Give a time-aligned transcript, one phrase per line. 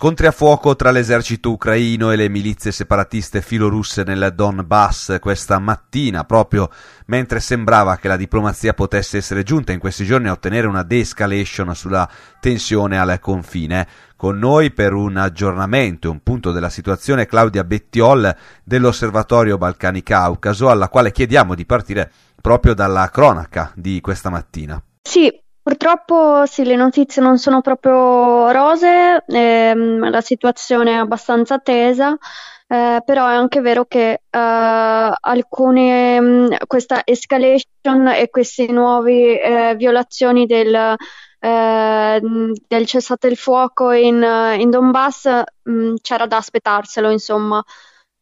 [0.00, 6.22] Scontri a fuoco tra l'esercito ucraino e le milizie separatiste filorusse nel Donbass questa mattina,
[6.22, 6.70] proprio
[7.06, 11.74] mentre sembrava che la diplomazia potesse essere giunta in questi giorni a ottenere una de-escalation
[11.74, 12.08] sulla
[12.38, 13.88] tensione al confine.
[14.14, 20.70] Con noi per un aggiornamento e un punto della situazione Claudia Bettiol dell'Osservatorio Balcani Caucaso,
[20.70, 22.08] alla quale chiediamo di partire
[22.40, 24.80] proprio dalla cronaca di questa mattina.
[25.02, 25.28] Sì,
[25.68, 32.16] Purtroppo sì, le notizie non sono proprio rose, ehm, la situazione è abbastanza tesa,
[32.66, 34.38] eh, però è anche vero che eh,
[35.20, 40.74] alcune, mh, questa escalation e queste nuove eh, violazioni del,
[41.38, 42.20] eh,
[42.66, 44.22] del cessate il fuoco in,
[44.58, 45.28] in Donbass
[45.64, 47.62] mh, c'era da aspettarselo, insomma.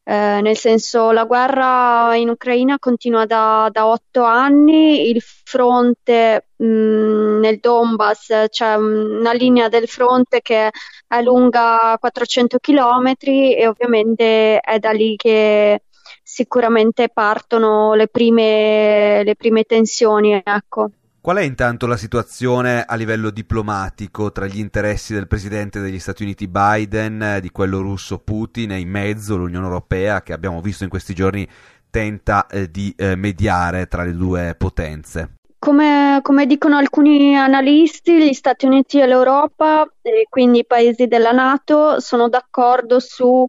[0.09, 6.64] Eh, nel senso la guerra in Ucraina continua da, da otto anni, il fronte mh,
[6.64, 10.70] mm, nel Donbass c'è una linea del fronte che
[11.09, 15.83] è lunga 400 km e ovviamente è da lì che
[16.22, 20.41] sicuramente partono le prime, le prime tensioni.
[20.44, 20.91] Ecco.
[21.27, 26.22] Qual è intanto la situazione a livello diplomatico tra gli interessi del presidente degli Stati
[26.22, 30.88] Uniti Biden, di quello russo Putin e in mezzo l'Unione Europea che abbiamo visto in
[30.88, 31.44] questi giorni
[31.91, 35.38] tenta eh, di eh, mediare tra le due potenze?
[35.58, 41.32] Come, come, dicono alcuni analisti, gli Stati Uniti e l'Europa, e quindi i paesi della
[41.32, 43.44] Nato, sono d'accordo su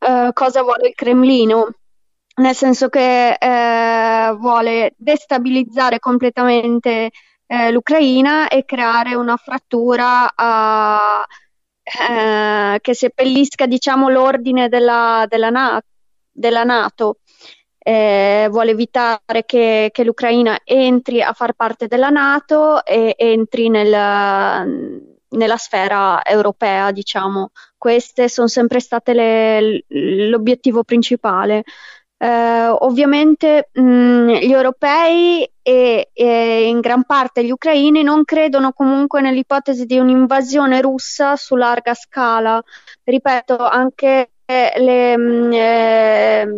[0.00, 1.68] eh, cosa vuole il Cremlino,
[2.40, 7.10] nel senso che eh, vuole destabilizzare completamente
[7.46, 11.22] eh, l'Ucraina e creare una frattura uh,
[11.82, 15.82] eh, che seppellisca diciamo, l'ordine della, della, Na-
[16.30, 17.18] della Nato.
[17.82, 23.88] Eh, vuole evitare che, che, l'Ucraina entri a far parte della Nato e entri nel,
[25.30, 27.50] nella sfera europea, diciamo.
[27.76, 31.64] Queste sono sempre state le, l'obiettivo principale.
[32.22, 39.22] Eh, ovviamente mh, gli europei e, e, in gran parte gli ucraini non credono comunque
[39.22, 42.62] nell'ipotesi di un'invasione russa su larga scala.
[43.02, 46.48] Ripeto, anche le, mh, eh,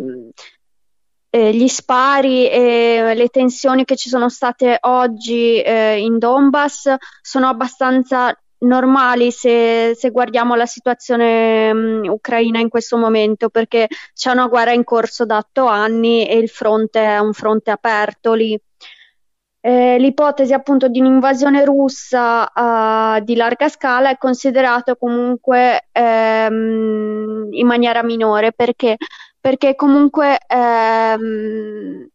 [1.29, 7.47] eh, gli spari e le tensioni che ci sono state oggi eh, in Donbass sono
[7.47, 14.47] abbastanza normali se, se guardiamo la situazione um, ucraina in questo momento, perché c'è una
[14.47, 18.59] guerra in corso da otto anni e il fronte è un fronte aperto lì.
[19.65, 27.65] Eh, l'ipotesi appunto di un'invasione russa uh, di larga scala è considerata comunque ehm, in
[27.65, 28.97] maniera minore perché,
[29.39, 32.09] perché comunque ehm,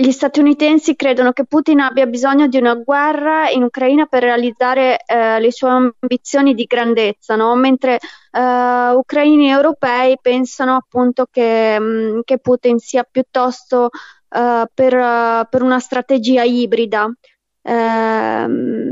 [0.00, 5.38] gli statunitensi credono che Putin abbia bisogno di una guerra in Ucraina per realizzare eh,
[5.38, 7.54] le sue ambizioni di grandezza, no?
[7.54, 7.98] mentre
[8.30, 13.90] eh, ucraini e europei pensano appunto che, mh, mm, che Putin sia piuttosto
[14.30, 17.12] uh, per, per, una strategia ibrida.
[17.62, 18.88] Ehm,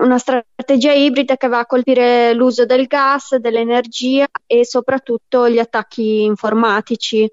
[0.00, 6.22] una strategia ibrida che va a colpire l'uso del gas, dell'energia e soprattutto gli attacchi
[6.22, 7.30] informatici.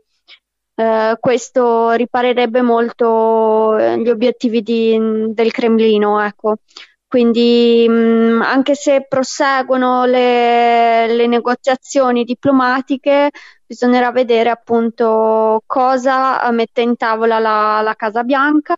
[0.79, 4.97] Eh, questo riparerebbe molto eh, gli obiettivi di,
[5.33, 6.23] del Cremlino.
[6.23, 6.59] Ecco.
[7.05, 13.29] Quindi mh, mm, anche se proseguono le, le, negoziazioni diplomatiche,
[13.65, 18.75] bisognerà vedere appunto cosa mette in tavola la, la Casa Bianca,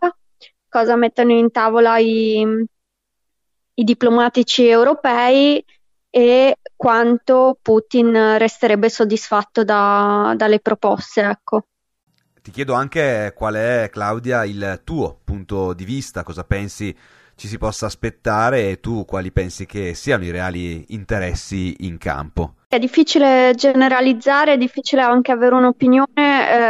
[0.68, 2.44] cosa mettono in tavola i,
[3.74, 5.64] i diplomatici europei
[6.10, 11.20] e quanto Putin resterebbe soddisfatto da, dalle proposte.
[11.22, 11.66] Ecco.
[12.42, 16.92] Ti chiedo anche qual è, Claudia, il tuo punto di vista, cosa pensi
[17.36, 22.54] ci si possa aspettare e tu quali pensi che siano i reali interessi in campo.
[22.68, 26.10] È difficile generalizzare, è difficile anche avere un'opinione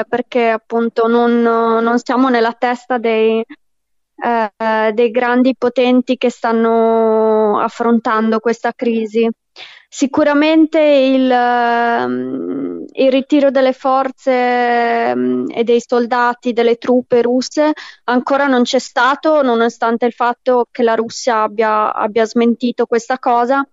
[0.00, 7.59] eh, perché appunto non, non, siamo nella testa dei, eh, dei grandi potenti che stanno
[7.60, 9.28] affrontando questa crisi.
[9.94, 17.72] Sicuramente il, um, il, ritiro delle forze um, e dei soldati, delle truppe russe
[18.04, 23.68] ancora non c'è stato, nonostante il fatto che la Russia abbia, abbia smentito questa cosa.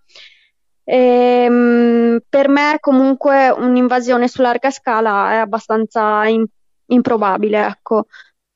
[0.84, 6.46] E, um, per me comunque un'invasione su larga scala è abbastanza in,
[6.88, 7.66] improbabile.
[7.66, 8.08] Ecco.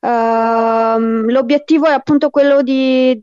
[0.02, 3.18] l'obiettivo è appunto quello di,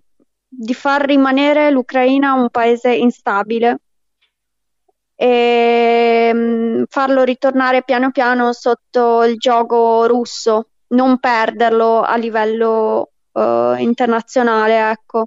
[0.49, 3.81] di far rimanere l'Ucraina un paese instabile
[5.23, 13.75] e mm, farlo ritornare piano piano sotto il gioco russo, non perderlo a livello uh,
[13.77, 15.27] internazionale, ecco.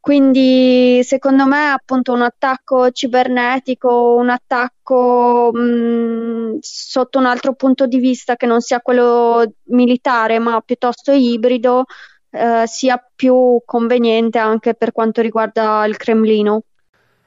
[0.00, 7.98] quindi secondo me appunto un attacco cibernetico, un attacco mh, sotto un altro punto di
[7.98, 11.84] vista che non sia quello militare ma piuttosto ibrido
[12.30, 16.62] eh, sia più conveniente anche per quanto riguarda il Cremlino.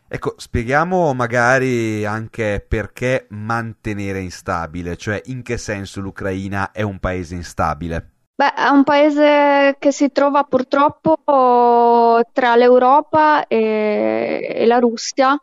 [0.10, 7.36] Ecco, spieghiamo magari anche perché mantenere instabile, cioè in che senso l'Ucraina è un paese
[7.36, 8.12] instabile.
[8.36, 15.36] Beh, è un paese che si trova purtroppo tra l'Europa e, e la Russia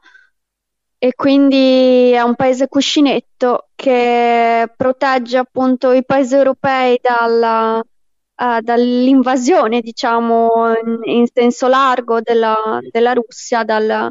[0.96, 9.80] e quindi è un paese cuscinetto che protegge appunto i paesi europei dalla, uh, dall'invasione,
[9.80, 14.10] diciamo, in, in, senso largo della, della Russia, dal,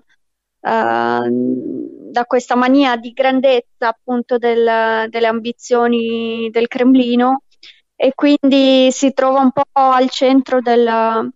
[0.65, 7.41] da questa mania di grandezza appunto del, delle ambizioni del Cremlino
[7.95, 11.31] e quindi si trova un po' al centro del,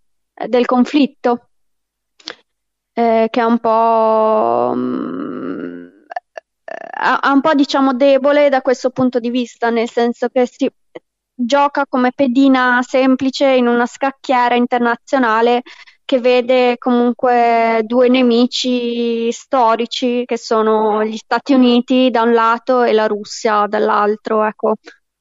[0.48, 1.50] del conflitto,
[2.94, 5.90] eh, che è un po', um,
[6.64, 10.70] è un po' diciamo debole da questo punto di vista, nel senso che si
[11.34, 15.62] gioca come pedina semplice in una scacchiera internazionale
[16.08, 22.94] che vede comunque due nemici storici che sono gli Stati Uniti da un lato e
[22.94, 24.46] la Russia dall'altro.
[24.46, 24.76] Ecco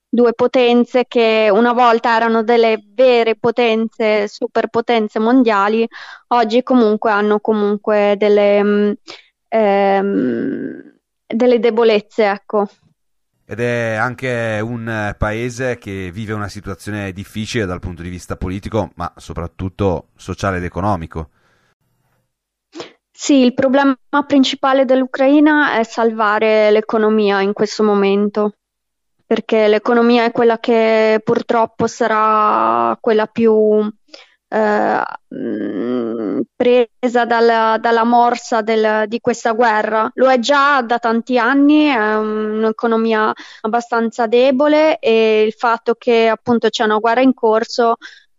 [0.09, 5.87] due potenze che una volta erano delle vere potenze, superpotenze mondiali,
[6.29, 8.93] oggi comunque hanno comunque delle, mm,
[9.49, 12.67] ehm, delle debolezze, ecco.
[13.47, 18.91] Ed è anche un paese che vive una situazione difficile dal punto di vista politico,
[18.97, 21.31] ma soprattutto sociale ed economico.
[23.11, 23.97] Sì, il problema
[24.27, 28.57] principale dell'Ucraina è salvare l'economia in questo momento
[29.27, 33.91] perché l'economia è quella che purtroppo sarà quella più
[34.57, 35.03] eh,
[35.35, 40.11] mm, presa dalla, dalla morsa del, di questa guerra.
[40.15, 43.33] Lo è già da tanti anni, è un'economia
[43.63, 47.97] abbastanza debole e il fatto che appunto c'è una guerra in corso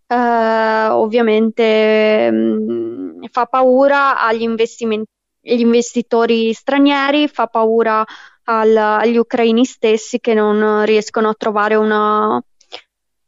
[0.07, 5.09] eh, ovviamente mh, mm, fa paura agli investimenti,
[5.43, 8.03] agli investitori stranieri, fa paura
[8.45, 12.41] al, agli ucraini stessi che non riescono a trovare una,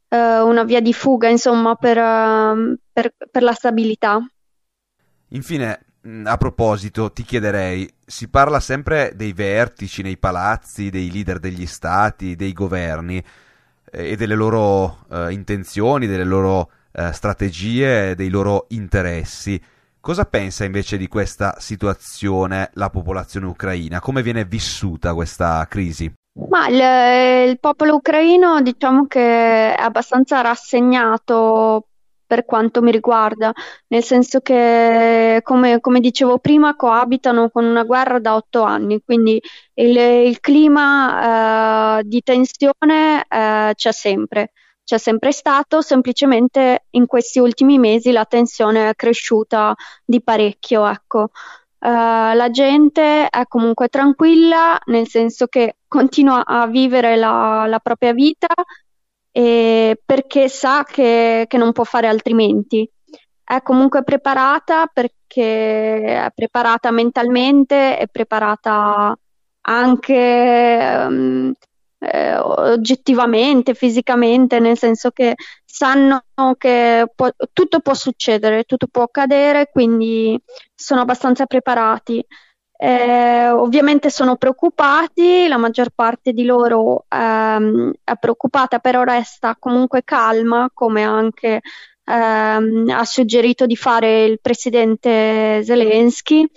[0.09, 4.19] uh, una via di fuga, insomma, per, uh, per, per la stabilità.
[5.29, 5.85] Infine,
[6.23, 12.35] a proposito, ti chiederei, si parla sempre dei vertici nei palazzi, dei leader degli stati,
[12.35, 13.23] dei governi
[13.91, 19.61] eh, e delle loro eh, intenzioni, delle loro eh, strategie, dei loro interessi.
[19.99, 23.99] Cosa pensa invece di questa situazione la popolazione ucraina?
[23.99, 26.11] Come viene vissuta questa crisi?
[26.47, 31.87] Ma il, il popolo ucraino diciamo che è abbastanza rassegnato
[32.29, 33.51] per quanto mi riguarda,
[33.87, 39.41] nel senso che, come, come, dicevo prima, coabitano con una guerra da otto anni, quindi
[39.73, 44.51] il, il clima eh, di tensione eh, c'è sempre
[44.89, 51.29] c'è sempre stato, semplicemente in questi ultimi mesi la tensione è cresciuta di parecchio, ecco.
[51.77, 58.13] Uh, la gente è comunque tranquilla, nel senso che continua a vivere la, la propria
[58.13, 58.47] vita
[59.31, 62.89] perché sa che, che, non può fare altrimenti.
[63.43, 69.17] È comunque preparata perché è preparata mentalmente, è preparata
[69.61, 71.53] anche um,
[71.99, 75.35] eh, oggettivamente, fisicamente, nel senso che
[75.65, 76.23] sanno
[76.57, 80.39] che può, tutto può succedere, tutto può accadere, quindi
[80.73, 82.25] sono abbastanza preparati.
[82.81, 90.03] Eh, ovviamente sono preoccupati, la maggior parte di loro ehm, è preoccupata, però resta comunque
[90.05, 91.59] calma, come anche
[92.05, 96.47] ehm, ha suggerito di fare il presidente Zelensky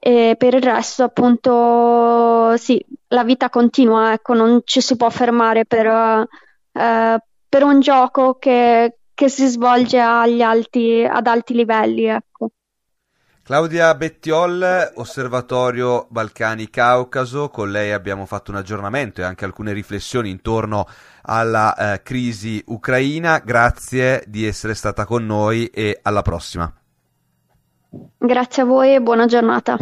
[0.00, 5.64] e per il resto appunto sì, la vita continua, ecco, non ci si può fermare
[5.66, 12.26] per, eh, per un gioco che, che si svolge alti, ad alti livelli, ecco.
[13.48, 20.28] Claudia Bettiol, Osservatorio Balcani Caucaso, con lei abbiamo fatto un aggiornamento e anche alcune riflessioni
[20.28, 20.84] intorno
[21.22, 23.38] alla eh, crisi ucraina.
[23.38, 26.70] Grazie di essere stata con noi e alla prossima.
[28.18, 29.78] Grazie a voi e buona giornata.